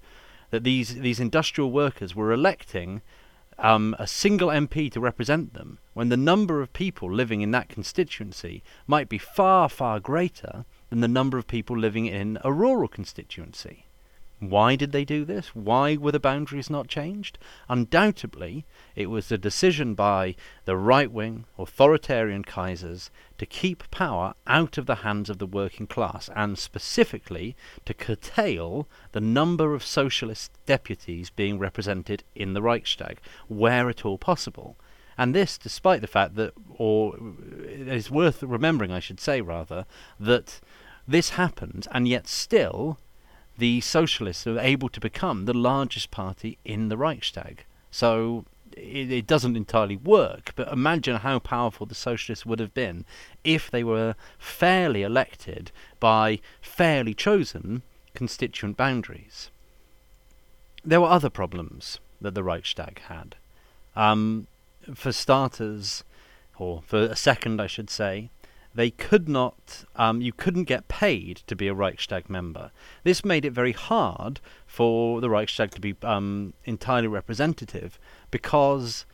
that 0.50 0.64
these, 0.64 0.94
these 1.00 1.20
industrial 1.20 1.70
workers 1.70 2.14
were 2.14 2.32
electing 2.32 3.02
um, 3.58 3.94
a 3.98 4.06
single 4.06 4.48
MP 4.48 4.90
to 4.92 5.00
represent 5.00 5.54
them 5.54 5.78
when 5.92 6.08
the 6.08 6.16
number 6.16 6.60
of 6.60 6.72
people 6.72 7.12
living 7.12 7.40
in 7.40 7.50
that 7.52 7.68
constituency 7.68 8.62
might 8.86 9.08
be 9.08 9.18
far, 9.18 9.68
far 9.68 10.00
greater 10.00 10.64
than 10.90 11.00
the 11.00 11.08
number 11.08 11.38
of 11.38 11.46
people 11.46 11.78
living 11.78 12.06
in 12.06 12.38
a 12.42 12.52
rural 12.52 12.88
constituency. 12.88 13.86
Why 14.50 14.76
did 14.76 14.92
they 14.92 15.04
do 15.04 15.24
this? 15.24 15.54
Why 15.54 15.96
were 15.96 16.12
the 16.12 16.20
boundaries 16.20 16.68
not 16.68 16.88
changed? 16.88 17.38
Undoubtedly, 17.68 18.64
it 18.94 19.06
was 19.06 19.30
a 19.30 19.38
decision 19.38 19.94
by 19.94 20.34
the 20.64 20.76
right 20.76 21.10
wing, 21.10 21.44
authoritarian 21.58 22.44
Kaisers 22.44 23.10
to 23.38 23.46
keep 23.46 23.90
power 23.90 24.34
out 24.46 24.78
of 24.78 24.86
the 24.86 24.96
hands 24.96 25.30
of 25.30 25.38
the 25.38 25.46
working 25.46 25.86
class, 25.86 26.28
and 26.34 26.58
specifically 26.58 27.56
to 27.84 27.94
curtail 27.94 28.88
the 29.12 29.20
number 29.20 29.74
of 29.74 29.84
socialist 29.84 30.52
deputies 30.66 31.30
being 31.30 31.58
represented 31.58 32.24
in 32.34 32.54
the 32.54 32.62
Reichstag, 32.62 33.18
where 33.48 33.88
at 33.88 34.04
all 34.04 34.18
possible. 34.18 34.76
And 35.16 35.34
this, 35.34 35.56
despite 35.58 36.00
the 36.00 36.06
fact 36.06 36.34
that, 36.34 36.54
or 36.76 37.16
it 37.68 37.88
is 37.88 38.10
worth 38.10 38.42
remembering, 38.42 38.90
I 38.90 39.00
should 39.00 39.20
say 39.20 39.40
rather, 39.40 39.86
that 40.18 40.60
this 41.06 41.30
happened, 41.30 41.86
and 41.92 42.08
yet 42.08 42.26
still 42.26 42.98
the 43.58 43.80
socialists 43.80 44.46
are 44.46 44.58
able 44.58 44.88
to 44.88 45.00
become 45.00 45.44
the 45.44 45.54
largest 45.54 46.10
party 46.10 46.58
in 46.64 46.88
the 46.88 46.96
Reichstag. 46.96 47.64
So 47.90 48.44
it, 48.76 49.12
it, 49.12 49.26
doesn't 49.26 49.56
entirely 49.56 49.96
work, 49.96 50.52
but 50.56 50.72
imagine 50.72 51.16
how 51.16 51.38
powerful 51.38 51.86
the 51.86 51.94
socialists 51.94 52.44
would 52.44 52.58
have 52.58 52.74
been 52.74 53.04
if 53.44 53.70
they 53.70 53.84
were 53.84 54.16
fairly 54.38 55.02
elected 55.02 55.70
by 56.00 56.40
fairly 56.60 57.14
chosen 57.14 57.82
constituent 58.14 58.76
boundaries. 58.76 59.50
There 60.84 61.00
were 61.00 61.08
other 61.08 61.30
problems 61.30 62.00
that 62.20 62.34
the 62.34 62.42
Reichstag 62.42 63.00
had. 63.02 63.36
Um, 63.94 64.46
for 64.94 65.12
starters, 65.12 66.04
or 66.58 66.82
for 66.86 66.98
a 66.98 67.16
second, 67.16 67.60
I 67.60 67.66
should 67.66 67.90
say, 67.90 68.30
they 68.74 68.90
could 68.90 69.28
not, 69.28 69.84
um, 69.96 70.20
you 70.20 70.32
couldn't 70.32 70.64
get 70.64 70.88
paid 70.88 71.42
to 71.46 71.54
be 71.54 71.68
a 71.68 71.74
Reichstag 71.74 72.28
member. 72.28 72.70
This 73.04 73.24
made 73.24 73.44
it 73.44 73.52
very 73.52 73.72
hard 73.72 74.40
for 74.66 75.20
the 75.20 75.30
Reichstag 75.30 75.70
to 75.72 75.80
be 75.80 75.94
um, 76.02 76.54
entirely 76.64 77.08
representative 77.08 77.98
because 78.30 79.06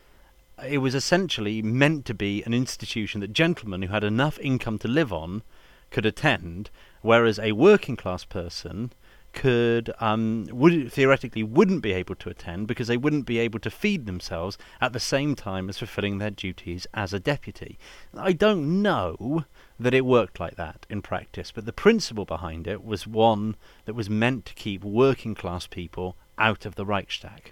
it 0.67 0.79
was 0.79 0.95
essentially 0.95 1.61
meant 1.61 2.05
to 2.05 2.13
be 2.13 2.43
an 2.43 2.53
institution 2.53 3.21
that 3.21 3.33
gentlemen 3.33 3.83
who 3.83 3.93
had 3.93 4.03
enough 4.03 4.39
income 4.39 4.77
to 4.79 4.87
live 4.87 5.13
on 5.13 5.43
could 5.89 6.05
attend, 6.05 6.69
whereas 7.01 7.37
a 7.39 7.51
working 7.51 7.95
class 7.95 8.23
person 8.23 8.91
could 9.33 9.91
um, 9.99 10.47
would 10.51 10.91
theoretically 10.91 11.43
wouldn't 11.43 11.81
be 11.81 11.93
able 11.93 12.15
to 12.15 12.29
attend 12.29 12.67
because 12.67 12.87
they 12.87 12.97
wouldn't 12.97 13.25
be 13.25 13.39
able 13.39 13.59
to 13.59 13.69
feed 13.69 14.05
themselves 14.05 14.57
at 14.79 14.93
the 14.93 14.99
same 14.99 15.35
time 15.35 15.69
as 15.69 15.77
fulfilling 15.77 16.17
their 16.17 16.31
duties 16.31 16.87
as 16.93 17.13
a 17.13 17.19
deputy. 17.19 17.77
I 18.15 18.33
don't 18.33 18.81
know 18.81 19.45
that 19.79 19.93
it 19.93 20.05
worked 20.05 20.39
like 20.39 20.55
that 20.55 20.85
in 20.89 21.01
practice, 21.01 21.51
but 21.51 21.65
the 21.65 21.73
principle 21.73 22.25
behind 22.25 22.67
it 22.67 22.83
was 22.83 23.07
one 23.07 23.55
that 23.85 23.95
was 23.95 24.09
meant 24.09 24.45
to 24.45 24.53
keep 24.53 24.83
working 24.83 25.35
class 25.35 25.67
people 25.67 26.15
out 26.37 26.65
of 26.65 26.75
the 26.75 26.85
Reichstag. 26.85 27.51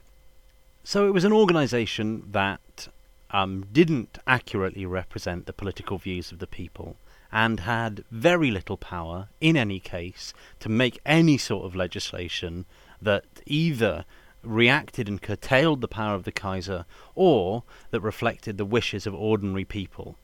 So 0.83 1.07
it 1.07 1.13
was 1.13 1.23
an 1.23 1.33
organisation 1.33 2.23
that 2.31 2.87
um, 3.31 3.65
didn't 3.71 4.17
accurately 4.25 4.85
represent 4.85 5.45
the 5.45 5.53
political 5.53 5.97
views 5.97 6.31
of 6.31 6.39
the 6.39 6.47
people 6.47 6.97
and 7.31 7.61
had 7.61 8.03
very 8.11 8.51
little 8.51 8.77
power, 8.77 9.29
in 9.39 9.55
any 9.55 9.79
case, 9.79 10.33
to 10.59 10.69
make 10.69 10.99
any 11.05 11.37
sort 11.37 11.65
of 11.65 11.75
legislation 11.75 12.65
that 13.01 13.25
either 13.45 14.05
reacted 14.43 15.07
and 15.07 15.21
curtailed 15.21 15.81
the 15.81 15.87
power 15.87 16.15
of 16.15 16.23
the 16.23 16.31
Kaiser 16.31 16.85
or 17.15 17.63
that 17.91 18.01
reflected 18.01 18.57
the 18.57 18.65
wishes 18.65 19.05
of 19.05 19.13
ordinary 19.13 19.65
people. 19.65 20.15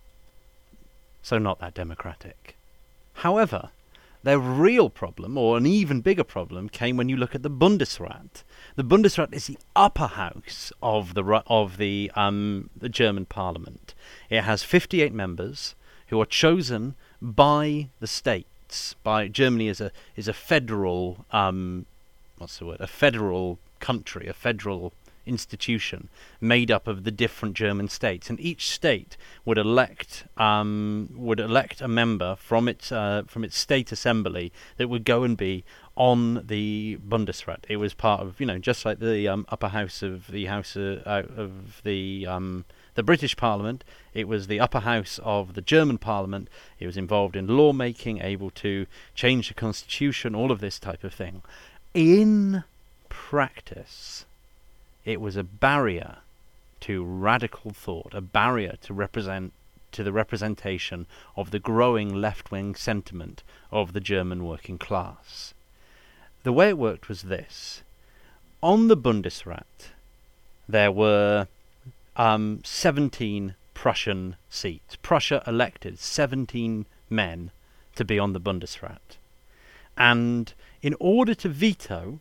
So, 1.22 1.38
not 1.38 1.60
that 1.60 1.74
democratic. 1.74 2.56
However, 3.14 3.70
their 4.24 4.40
real 4.40 4.90
problem, 4.90 5.38
or 5.38 5.56
an 5.56 5.68
even 5.68 6.02
bigger 6.02 6.24
problem, 6.24 6.68
came 6.68 6.98
when 6.98 7.10
you 7.10 7.16
look 7.16 7.36
at 7.36 7.44
the 7.44 7.50
Bundesrat. 7.50 8.44
The 8.76 8.84
Bundesrat 8.84 9.34
is 9.34 9.46
the 9.46 9.60
upper 9.76 10.08
house 10.08 10.72
of 10.82 11.14
the 11.14 11.24
of 11.46 11.78
the 11.78 12.12
um, 12.16 12.72
the 12.76 12.90
German 12.90 13.26
Parliament. 13.26 13.94
It 14.30 14.42
has 14.42 14.64
58 14.64 15.14
members 15.14 15.76
who 16.08 16.22
are 16.22 16.26
chosen 16.26 16.96
by 17.22 17.90
the 18.00 18.08
states. 18.08 18.96
By 19.04 19.28
Germany 19.28 19.68
is 19.68 19.80
a 19.80 19.92
is 20.16 20.28
a 20.28 20.34
federal 20.34 21.26
um, 21.32 21.86
what's 22.38 22.58
the 22.60 22.66
word? 22.66 22.82
A 22.82 22.88
federal 22.88 23.60
country, 23.80 24.28
a 24.28 24.34
federal 24.34 24.94
institution 25.26 26.08
made 26.40 26.70
up 26.70 26.88
of 26.88 27.04
the 27.04 27.12
different 27.12 27.56
German 27.56 27.88
states, 27.88 28.30
and 28.30 28.40
each 28.40 28.70
state 28.70 29.18
would 29.44 29.58
elect 29.58 30.26
um, 30.38 31.10
would 31.16 31.40
elect 31.40 31.82
a 31.82 31.88
member 31.88 32.36
from 32.36 32.68
its 32.68 32.92
uh, 32.92 33.24
from 33.28 33.44
its 33.44 33.58
state 33.58 33.92
assembly 33.92 34.52
that 34.78 34.88
would 34.88 35.06
go 35.06 35.24
and 35.24 35.38
be 35.38 35.64
on 35.96 36.46
the 36.48 36.98
Bundesrat. 37.08 37.64
It 37.70 37.78
was 37.78 37.94
part 37.94 38.22
of 38.22 38.40
you 38.40 38.46
know 38.46 38.58
just 38.58 38.86
like 38.86 39.00
the 39.00 39.28
um, 39.28 39.46
upper 39.50 39.70
house 39.70 40.02
of 40.02 40.28
the 40.28 40.46
house 40.46 40.76
uh, 40.76 41.02
of 41.06 41.82
the 41.84 42.28
um, 42.28 42.66
the 42.96 43.04
British 43.04 43.36
Parliament. 43.36 43.84
It 44.14 44.28
was 44.28 44.48
the 44.48 44.60
upper 44.60 44.82
house 44.82 45.20
of 45.24 45.54
the 45.54 45.62
German 45.62 45.98
Parliament. 45.98 46.50
It 46.80 46.88
was 46.88 46.98
involved 46.98 47.36
in 47.36 47.48
lawmaking, 47.48 48.22
able 48.22 48.50
to 48.52 48.88
change 49.14 49.48
the 49.50 49.54
constitution, 49.54 50.36
all 50.36 50.52
of 50.52 50.60
this 50.60 50.80
type 50.80 51.04
of 51.04 51.14
thing. 51.14 51.42
In 51.94 52.64
practice, 53.10 54.26
it 55.04 55.20
was 55.20 55.36
a 55.36 55.44
barrier 55.44 56.18
to 56.82 57.04
radical 57.04 57.72
thought, 57.72 58.14
a 58.14 58.22
barrier 58.22 58.76
to 58.82 58.94
represent 58.94 59.54
to 59.92 60.04
the 60.04 60.12
representation 60.12 61.08
of 61.36 61.52
the 61.52 61.60
growing 61.60 62.14
left-wing 62.14 62.76
sentiment 62.76 63.44
of 63.72 63.94
the 63.94 64.02
German 64.02 64.46
working 64.46 64.78
class. 64.78 65.55
The 66.46 66.54
way 66.54 66.70
it 66.70 66.78
worked 66.78 67.10
was 67.10 67.24
this. 67.24 67.82
On 68.62 68.88
the 68.88 68.96
Bundesrat, 68.96 69.90
there 70.70 70.92
were 70.92 71.48
um, 72.16 72.62
17 72.64 73.56
Prussian 73.74 74.36
seats. 74.48 74.96
Prussia 74.96 75.42
elected 75.48 75.98
17 75.98 76.86
men 77.10 77.50
to 77.96 78.06
be 78.06 78.20
on 78.20 78.34
the 78.34 78.40
Bundesrat. 78.40 79.18
And 79.98 80.54
in 80.84 80.96
order 81.00 81.34
to 81.34 81.50
veto 81.50 82.20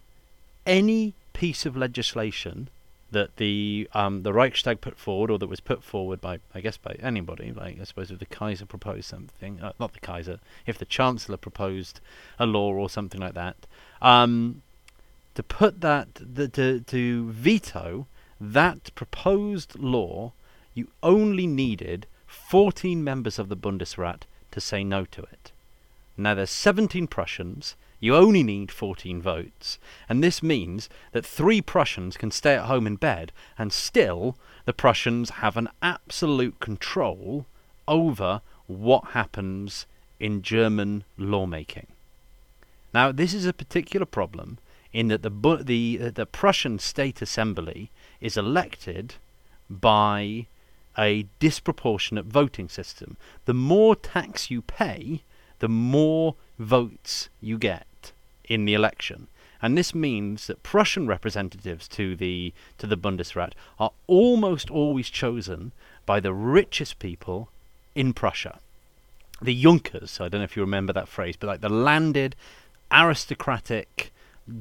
any 0.65 1.13
piece 1.35 1.67
of 1.67 1.77
legislation 1.77 2.71
that 3.15 3.37
the 3.39 3.89
um, 3.95 4.23
the 4.23 4.33
Reichstag 4.33 4.81
put 4.81 4.99
forward, 4.99 5.31
or 5.31 5.39
that 5.39 5.49
was 5.49 5.61
put 5.61 5.83
forward 5.83 6.21
by, 6.21 6.39
I 6.55 6.61
guess, 6.61 6.77
by 6.77 6.97
anybody. 7.01 7.53
Like 7.53 7.81
I 7.81 7.85
suppose 7.85 8.11
if 8.11 8.19
the 8.19 8.27
Kaiser 8.27 8.67
proposed 8.67 9.07
something, 9.07 9.61
uh, 9.61 9.73
not 9.81 9.95
the 9.95 10.01
Kaiser, 10.01 10.39
if 10.67 10.79
the 10.79 10.85
Chancellor 10.85 11.39
proposed 11.39 12.01
a 12.39 12.47
law 12.47 12.73
or 12.73 12.91
something 12.91 13.21
like 13.21 13.35
that, 13.35 13.57
um, 14.03 14.63
to 15.35 15.43
put 15.43 15.81
that 15.81 16.09
the, 16.15 16.49
to 16.49 16.81
to 16.81 17.31
veto 17.31 18.07
that 18.41 18.95
proposed 18.95 19.79
law, 19.79 20.33
you 20.75 20.89
only 21.03 21.47
needed 21.47 22.07
14 22.27 23.03
members 23.03 23.39
of 23.39 23.49
the 23.49 23.57
Bundesrat 23.57 24.23
to 24.51 24.61
say 24.61 24.85
no 24.85 25.05
to 25.07 25.23
it. 25.23 25.53
Now 26.17 26.35
there's 26.35 26.51
17 26.51 27.07
Prussians 27.07 27.75
you 28.05 28.15
only 28.15 28.43
need 28.43 28.71
14 28.71 29.23
votes, 29.23 29.79
and 30.11 30.23
this 30.23 30.43
means 30.43 30.91
that 31.13 31.25
three 31.25 31.63
Prussians 31.63 32.19
can 32.19 32.31
stay 32.31 32.55
at 32.55 32.67
home 32.67 32.87
in 32.87 32.97
bed, 32.97 33.33
and 33.57 33.73
still 33.73 34.37
the 34.67 34.75
Prussians 34.75 35.31
have 35.41 35.57
an 35.57 35.71
absolute 35.81 36.61
control 36.61 37.47
over 37.89 38.43
what 38.67 39.13
happens 39.13 39.87
in 40.21 40.43
German 40.43 41.05
lawmaking. 41.17 41.87
Now, 42.93 43.11
this 43.11 43.33
is 43.33 43.47
a 43.47 43.55
particular 43.55 44.05
problem 44.05 44.59
in 44.93 45.09
that 45.09 45.23
the 45.23 45.63
the 45.65 45.99
uh, 46.03 46.11
the 46.11 46.27
Prussian 46.27 46.79
State 46.79 47.23
Assembly 47.23 47.91
is 48.21 48.37
elected 48.37 49.15
by 49.71 50.47
a 50.99 51.27
disproportionate 51.39 52.27
voting 52.27 52.69
system. 52.69 53.17
The 53.47 53.55
more 53.55 53.97
tax 53.97 54.51
you 54.51 54.61
pay, 54.61 55.23
the 55.61 55.71
more 55.71 56.37
votes 56.59 57.31
you 57.41 57.57
get 57.57 57.87
in 58.49 58.65
the 58.65 58.75
election. 58.75 59.29
And 59.63 59.79
this 59.79 59.95
means 59.95 60.47
that 60.47 60.63
Prussian 60.63 61.07
representatives 61.07 61.89
to 61.89 62.15
the 62.15 62.53
to 62.79 62.87
the 62.87 62.99
Bundesrat 62.99 63.53
are 63.79 63.93
almost 64.07 64.71
always 64.71 65.09
chosen 65.09 65.73
by 66.05 66.21
the 66.21 66.35
richest 66.35 66.99
people 66.99 67.49
in 67.95 68.13
Prussia. 68.13 68.59
The 69.41 69.55
Junkers, 69.55 70.21
I 70.21 70.29
don't 70.29 70.41
know 70.41 70.45
if 70.45 70.57
you 70.57 70.63
remember 70.63 70.93
that 70.93 71.09
phrase, 71.09 71.37
but 71.37 71.47
like 71.47 71.61
the 71.61 71.69
landed 71.69 72.37
aristocratic 72.93 74.13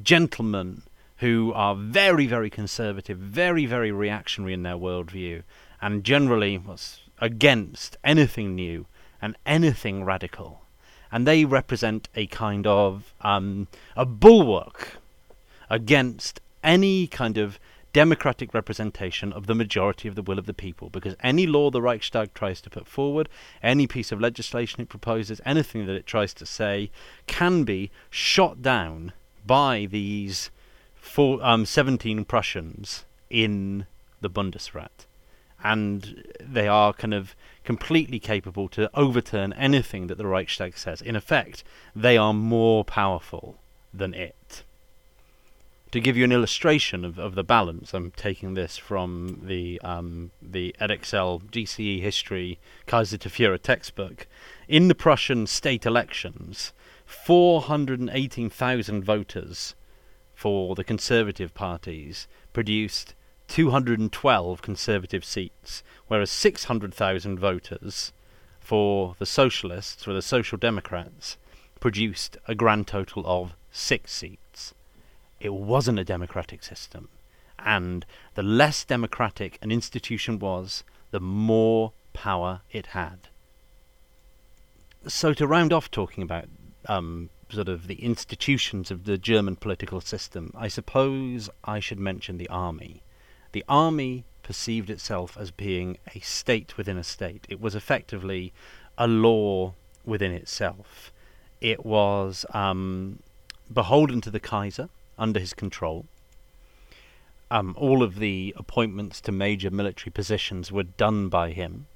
gentlemen 0.02 0.82
who 1.18 1.52
are 1.54 1.74
very, 1.74 2.26
very 2.26 2.50
conservative, 2.50 3.18
very, 3.18 3.66
very 3.66 3.92
reactionary 3.92 4.54
in 4.54 4.62
their 4.62 4.74
worldview, 4.74 5.42
and 5.80 6.02
generally 6.02 6.58
was 6.58 7.00
against 7.20 7.96
anything 8.02 8.54
new 8.54 8.86
and 9.20 9.36
anything 9.46 10.02
radical 10.02 10.63
and 11.14 11.28
they 11.28 11.44
represent 11.44 12.08
a 12.16 12.26
kind 12.26 12.66
of 12.66 13.14
um, 13.20 13.68
a 13.96 14.04
bulwark 14.04 14.96
against 15.70 16.40
any 16.64 17.06
kind 17.06 17.38
of 17.38 17.60
democratic 17.92 18.52
representation 18.52 19.32
of 19.32 19.46
the 19.46 19.54
majority 19.54 20.08
of 20.08 20.16
the 20.16 20.22
will 20.22 20.40
of 20.40 20.46
the 20.46 20.52
people. 20.52 20.90
Because 20.90 21.14
any 21.22 21.46
law 21.46 21.70
the 21.70 21.80
Reichstag 21.80 22.34
tries 22.34 22.60
to 22.62 22.68
put 22.68 22.88
forward, 22.88 23.28
any 23.62 23.86
piece 23.86 24.10
of 24.10 24.20
legislation 24.20 24.80
it 24.80 24.88
proposes, 24.88 25.40
anything 25.46 25.86
that 25.86 25.94
it 25.94 26.04
tries 26.04 26.34
to 26.34 26.44
say, 26.44 26.90
can 27.28 27.62
be 27.62 27.92
shot 28.10 28.60
down 28.60 29.12
by 29.46 29.86
these 29.88 30.50
four, 30.96 31.38
um, 31.46 31.64
17 31.64 32.24
Prussians 32.24 33.04
in 33.30 33.86
the 34.20 34.28
Bundesrat. 34.28 35.06
And 35.62 36.24
they 36.40 36.66
are 36.66 36.92
kind 36.92 37.14
of 37.14 37.36
completely 37.64 38.20
capable 38.20 38.68
to 38.68 38.90
overturn 38.94 39.52
anything 39.54 40.06
that 40.06 40.18
the 40.18 40.26
Reichstag 40.26 40.76
says. 40.76 41.00
In 41.00 41.16
effect, 41.16 41.64
they 41.96 42.16
are 42.16 42.34
more 42.34 42.84
powerful 42.84 43.56
than 43.92 44.14
it. 44.14 44.62
To 45.92 46.00
give 46.00 46.16
you 46.16 46.24
an 46.24 46.32
illustration 46.32 47.04
of, 47.04 47.18
of 47.18 47.36
the 47.36 47.44
balance, 47.44 47.94
I'm 47.94 48.10
taking 48.10 48.54
this 48.54 48.76
from 48.76 49.42
the 49.44 49.80
um, 49.84 50.32
the 50.42 50.74
Edexcel 50.80 51.42
GCE 51.50 52.00
History 52.00 52.58
Kaiser 52.86 53.16
to 53.18 53.28
Führer 53.28 53.62
textbook. 53.62 54.26
In 54.66 54.88
the 54.88 54.96
Prussian 54.96 55.46
state 55.46 55.86
elections, 55.86 56.72
418,000 57.06 59.04
voters 59.04 59.76
for 60.34 60.74
the 60.74 60.82
Conservative 60.82 61.54
parties 61.54 62.26
produced 62.52 63.14
212 63.48 64.62
Conservative 64.62 65.24
seats, 65.24 65.82
whereas 66.08 66.30
600,000 66.30 67.38
voters 67.38 68.12
for 68.60 69.14
the 69.18 69.26
Socialists, 69.26 70.08
or 70.08 70.14
the 70.14 70.22
Social 70.22 70.58
Democrats, 70.58 71.36
produced 71.80 72.38
a 72.48 72.54
grand 72.54 72.86
total 72.86 73.22
of 73.26 73.54
six 73.70 74.12
seats. 74.12 74.74
It 75.38 75.52
wasn't 75.52 75.98
a 75.98 76.04
democratic 76.04 76.62
system, 76.62 77.08
and 77.58 78.06
the 78.34 78.42
less 78.42 78.84
democratic 78.84 79.58
an 79.60 79.70
institution 79.70 80.38
was, 80.38 80.82
the 81.10 81.20
more 81.20 81.92
power 82.14 82.62
it 82.70 82.86
had. 82.86 83.28
So, 85.06 85.34
to 85.34 85.46
round 85.46 85.72
off 85.72 85.90
talking 85.90 86.22
about 86.22 86.46
um, 86.88 87.28
sort 87.50 87.68
of 87.68 87.86
the 87.86 88.02
institutions 88.02 88.90
of 88.90 89.04
the 89.04 89.18
German 89.18 89.56
political 89.56 90.00
system, 90.00 90.50
I 90.56 90.68
suppose 90.68 91.50
I 91.62 91.78
should 91.80 92.00
mention 92.00 92.38
the 92.38 92.48
army. 92.48 93.02
The 93.54 93.64
army 93.68 94.24
perceived 94.42 94.90
itself 94.90 95.36
as 95.38 95.52
being 95.52 95.98
a 96.12 96.18
state 96.18 96.76
within 96.76 96.98
a 96.98 97.04
state. 97.04 97.46
It 97.48 97.60
was 97.60 97.76
effectively 97.76 98.52
a 98.98 99.06
law 99.06 99.74
within 100.04 100.32
itself. 100.32 101.12
It 101.60 101.86
was 101.86 102.44
um, 102.52 103.20
beholden 103.72 104.20
to 104.22 104.30
the 104.32 104.40
Kaiser, 104.40 104.88
under 105.16 105.38
his 105.38 105.54
control. 105.54 106.06
Um, 107.48 107.76
all 107.78 108.02
of 108.02 108.16
the 108.16 108.52
appointments 108.56 109.20
to 109.20 109.30
major 109.30 109.70
military 109.70 110.10
positions 110.10 110.72
were 110.72 110.82
done 110.82 111.28
by 111.28 111.52
him. 111.52 111.86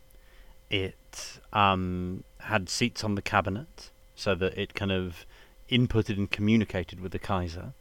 It 0.70 1.40
um, 1.52 2.22
had 2.38 2.68
seats 2.68 3.02
on 3.02 3.16
the 3.16 3.22
cabinet, 3.34 3.90
so 4.14 4.36
that 4.36 4.56
it 4.56 4.74
kind 4.74 4.92
of 4.92 5.26
inputted 5.68 6.18
and 6.18 6.30
communicated 6.30 7.00
with 7.00 7.10
the 7.10 7.18
Kaiser 7.18 7.72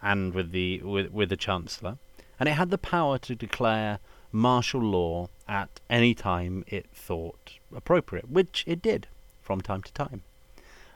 and 0.00 0.32
with 0.32 0.50
the 0.52 0.80
with, 0.80 1.12
with 1.12 1.28
the 1.28 1.36
Chancellor 1.36 1.98
and 2.38 2.48
it 2.48 2.52
had 2.52 2.70
the 2.70 2.78
power 2.78 3.18
to 3.18 3.34
declare 3.34 3.98
martial 4.30 4.80
law 4.80 5.28
at 5.48 5.80
any 5.88 6.14
time 6.14 6.64
it 6.66 6.86
thought 6.92 7.54
appropriate, 7.74 8.30
which 8.30 8.64
it 8.66 8.82
did 8.82 9.06
from 9.42 9.60
time 9.60 9.82
to 9.82 9.92
time. 9.92 10.22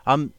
Um, 0.06 0.34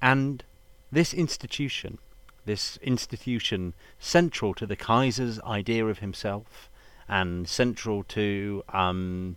and 0.00 0.42
this 0.90 1.14
institution, 1.14 1.98
this 2.44 2.76
institution 2.82 3.74
central 3.98 4.54
to 4.54 4.66
the 4.66 4.76
Kaiser's 4.76 5.40
idea 5.40 5.86
of 5.86 6.00
himself 6.00 6.68
and 7.08 7.48
central 7.48 8.02
to 8.04 8.64
um, 8.70 9.36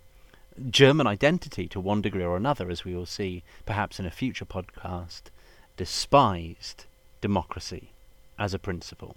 German 0.69 1.05
identity 1.05 1.67
to 1.67 1.79
one 1.79 2.01
degree 2.01 2.23
or 2.23 2.37
another, 2.37 2.69
as 2.69 2.83
we 2.83 2.95
will 2.95 3.05
see 3.05 3.43
perhaps 3.65 3.99
in 3.99 4.05
a 4.05 4.11
future 4.11 4.45
podcast, 4.45 5.23
despised 5.77 6.85
democracy 7.21 7.91
as 8.39 8.53
a 8.53 8.59
principle 8.59 9.15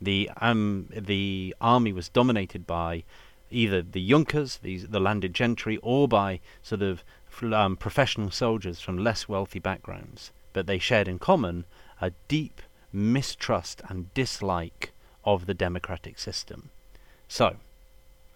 the 0.00 0.30
um, 0.40 0.88
the 0.90 1.54
army 1.60 1.92
was 1.92 2.08
dominated 2.08 2.66
by 2.66 3.04
either 3.50 3.82
the 3.82 4.06
Junkers, 4.06 4.58
these, 4.62 4.88
the 4.88 5.00
landed 5.00 5.34
gentry, 5.34 5.78
or 5.82 6.08
by 6.08 6.40
sort 6.62 6.82
of 6.82 7.04
um, 7.42 7.76
professional 7.76 8.30
soldiers 8.30 8.80
from 8.80 8.98
less 8.98 9.28
wealthy 9.28 9.58
backgrounds. 9.58 10.32
But 10.52 10.66
they 10.66 10.78
shared 10.78 11.08
in 11.08 11.18
common 11.18 11.64
a 12.00 12.12
deep 12.28 12.62
mistrust 12.92 13.82
and 13.88 14.12
dislike 14.14 14.92
of 15.24 15.46
the 15.46 15.54
democratic 15.54 16.18
system. 16.18 16.70
So, 17.28 17.56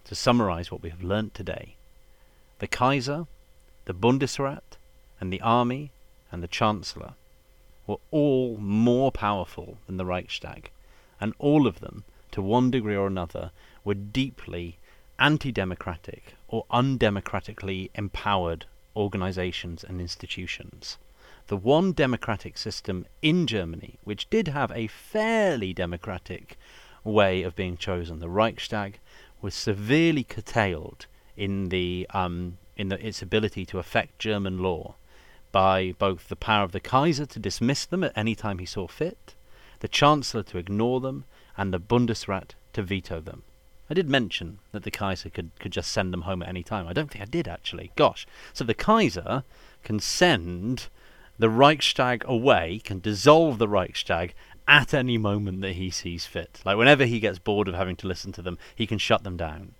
to 0.04 0.14
summarize 0.14 0.70
what 0.70 0.82
we 0.82 0.90
have 0.90 1.02
learnt 1.02 1.34
today, 1.34 1.76
the 2.58 2.66
Kaiser, 2.66 3.26
the 3.84 3.94
Bundesrat, 3.94 4.76
and 5.20 5.32
the 5.32 5.40
army 5.40 5.90
and 6.32 6.42
the 6.42 6.48
Chancellor 6.48 7.14
were 7.86 7.98
all 8.10 8.56
more 8.58 9.10
powerful 9.12 9.78
than 9.86 9.96
the 9.96 10.04
Reichstag 10.04 10.70
and 11.20 11.34
all 11.38 11.66
of 11.66 11.80
them, 11.80 12.04
to 12.32 12.42
one 12.42 12.70
degree 12.70 12.96
or 12.96 13.06
another, 13.06 13.50
were 13.84 13.94
deeply 13.94 14.78
anti 15.18 15.50
democratic 15.50 16.34
or 16.46 16.64
undemocratically 16.70 17.90
empowered 17.94 18.66
organizations 18.94 19.84
and 19.84 20.00
institutions. 20.00 20.98
The 21.48 21.56
one 21.56 21.92
democratic 21.92 22.58
system 22.58 23.06
in 23.22 23.46
Germany, 23.46 23.98
which 24.04 24.28
did 24.28 24.48
have 24.48 24.70
a 24.72 24.86
fairly 24.86 25.72
democratic 25.72 26.58
way 27.04 27.42
of 27.42 27.56
being 27.56 27.76
chosen, 27.76 28.18
the 28.18 28.28
Reichstag, 28.28 28.98
was 29.40 29.54
severely 29.54 30.24
curtailed 30.24 31.06
in 31.36 31.68
the 31.68 32.06
um, 32.10 32.58
in 32.76 32.88
the, 32.88 33.06
its 33.06 33.22
ability 33.22 33.64
to 33.66 33.78
affect 33.78 34.18
German 34.18 34.58
law 34.58 34.94
by 35.50 35.94
both 35.98 36.28
the 36.28 36.36
power 36.36 36.64
of 36.64 36.72
the 36.72 36.80
Kaiser 36.80 37.26
to 37.26 37.38
dismiss 37.38 37.86
them 37.86 38.04
at 38.04 38.12
any 38.16 38.34
time 38.34 38.58
he 38.58 38.66
saw 38.66 38.86
fit, 38.86 39.34
the 39.80 39.88
Chancellor 39.88 40.42
to 40.44 40.58
ignore 40.58 41.00
them, 41.00 41.24
and 41.56 41.72
the 41.72 41.80
Bundesrat 41.80 42.54
to 42.72 42.82
veto 42.82 43.20
them. 43.20 43.42
I 43.90 43.94
did 43.94 44.08
mention 44.08 44.58
that 44.72 44.82
the 44.82 44.90
Kaiser 44.90 45.30
could, 45.30 45.50
could 45.58 45.72
just 45.72 45.90
send 45.90 46.12
them 46.12 46.22
home 46.22 46.42
at 46.42 46.48
any 46.48 46.62
time. 46.62 46.86
I 46.86 46.92
don't 46.92 47.10
think 47.10 47.22
I 47.22 47.26
did 47.26 47.48
actually. 47.48 47.90
Gosh. 47.96 48.26
So 48.52 48.64
the 48.64 48.74
Kaiser 48.74 49.44
can 49.82 49.98
send 49.98 50.88
the 51.38 51.48
Reichstag 51.48 52.22
away, 52.26 52.80
can 52.84 53.00
dissolve 53.00 53.58
the 53.58 53.68
Reichstag 53.68 54.34
at 54.66 54.92
any 54.92 55.16
moment 55.16 55.62
that 55.62 55.72
he 55.72 55.90
sees 55.90 56.26
fit. 56.26 56.60
Like 56.64 56.76
whenever 56.76 57.06
he 57.06 57.20
gets 57.20 57.38
bored 57.38 57.68
of 57.68 57.74
having 57.74 57.96
to 57.96 58.06
listen 58.06 58.32
to 58.32 58.42
them, 58.42 58.58
he 58.74 58.86
can 58.86 58.98
shut 58.98 59.24
them 59.24 59.36
down. 59.36 59.74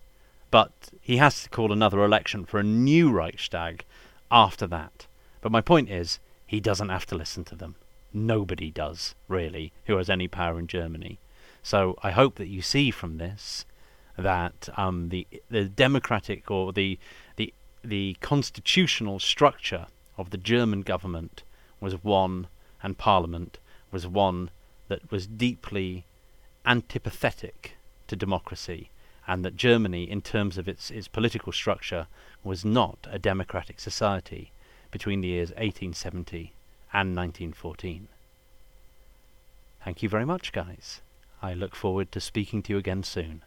But 0.50 0.72
he 1.02 1.18
has 1.18 1.42
to 1.42 1.50
call 1.50 1.72
another 1.72 2.02
election 2.02 2.46
for 2.46 2.58
a 2.58 2.64
new 2.64 3.12
Reichstag 3.12 3.84
after 4.30 4.66
that. 4.68 5.06
But 5.42 5.52
my 5.52 5.60
point 5.60 5.90
is, 5.90 6.18
he 6.46 6.60
doesn't 6.60 6.88
have 6.88 7.04
to 7.06 7.14
listen 7.14 7.44
to 7.44 7.54
them. 7.54 7.74
Nobody 8.26 8.70
does, 8.70 9.14
really, 9.28 9.72
who 9.84 9.96
has 9.96 10.10
any 10.10 10.28
power 10.28 10.58
in 10.58 10.66
Germany. 10.66 11.18
So 11.62 11.96
I 12.02 12.10
hope 12.10 12.36
that 12.36 12.48
you 12.48 12.62
see 12.62 12.90
from 12.90 13.18
this 13.18 13.64
that 14.16 14.68
um, 14.76 15.10
the 15.10 15.26
the 15.50 15.64
democratic 15.64 16.50
or 16.50 16.72
the 16.72 16.98
the 17.36 17.54
the 17.84 18.16
constitutional 18.20 19.18
structure 19.18 19.86
of 20.16 20.30
the 20.30 20.36
German 20.36 20.82
government 20.82 21.44
was 21.80 22.02
one, 22.02 22.48
and 22.82 22.98
Parliament 22.98 23.58
was 23.92 24.06
one 24.06 24.50
that 24.88 25.10
was 25.10 25.26
deeply 25.26 26.04
antipathetic 26.66 27.76
to 28.08 28.16
democracy, 28.16 28.90
and 29.26 29.44
that 29.44 29.56
Germany, 29.56 30.10
in 30.10 30.22
terms 30.22 30.58
of 30.58 30.68
its 30.68 30.90
its 30.90 31.06
political 31.08 31.52
structure, 31.52 32.08
was 32.42 32.64
not 32.64 33.06
a 33.10 33.18
democratic 33.18 33.78
society 33.78 34.50
between 34.90 35.20
the 35.20 35.28
years 35.28 35.50
1870 35.50 36.52
and 36.98 37.14
1914. 37.14 38.08
Thank 39.84 40.02
you 40.02 40.08
very 40.08 40.24
much, 40.24 40.50
guys. 40.50 41.00
I 41.40 41.54
look 41.54 41.76
forward 41.76 42.10
to 42.10 42.20
speaking 42.20 42.60
to 42.64 42.72
you 42.72 42.78
again 42.78 43.04
soon. 43.04 43.44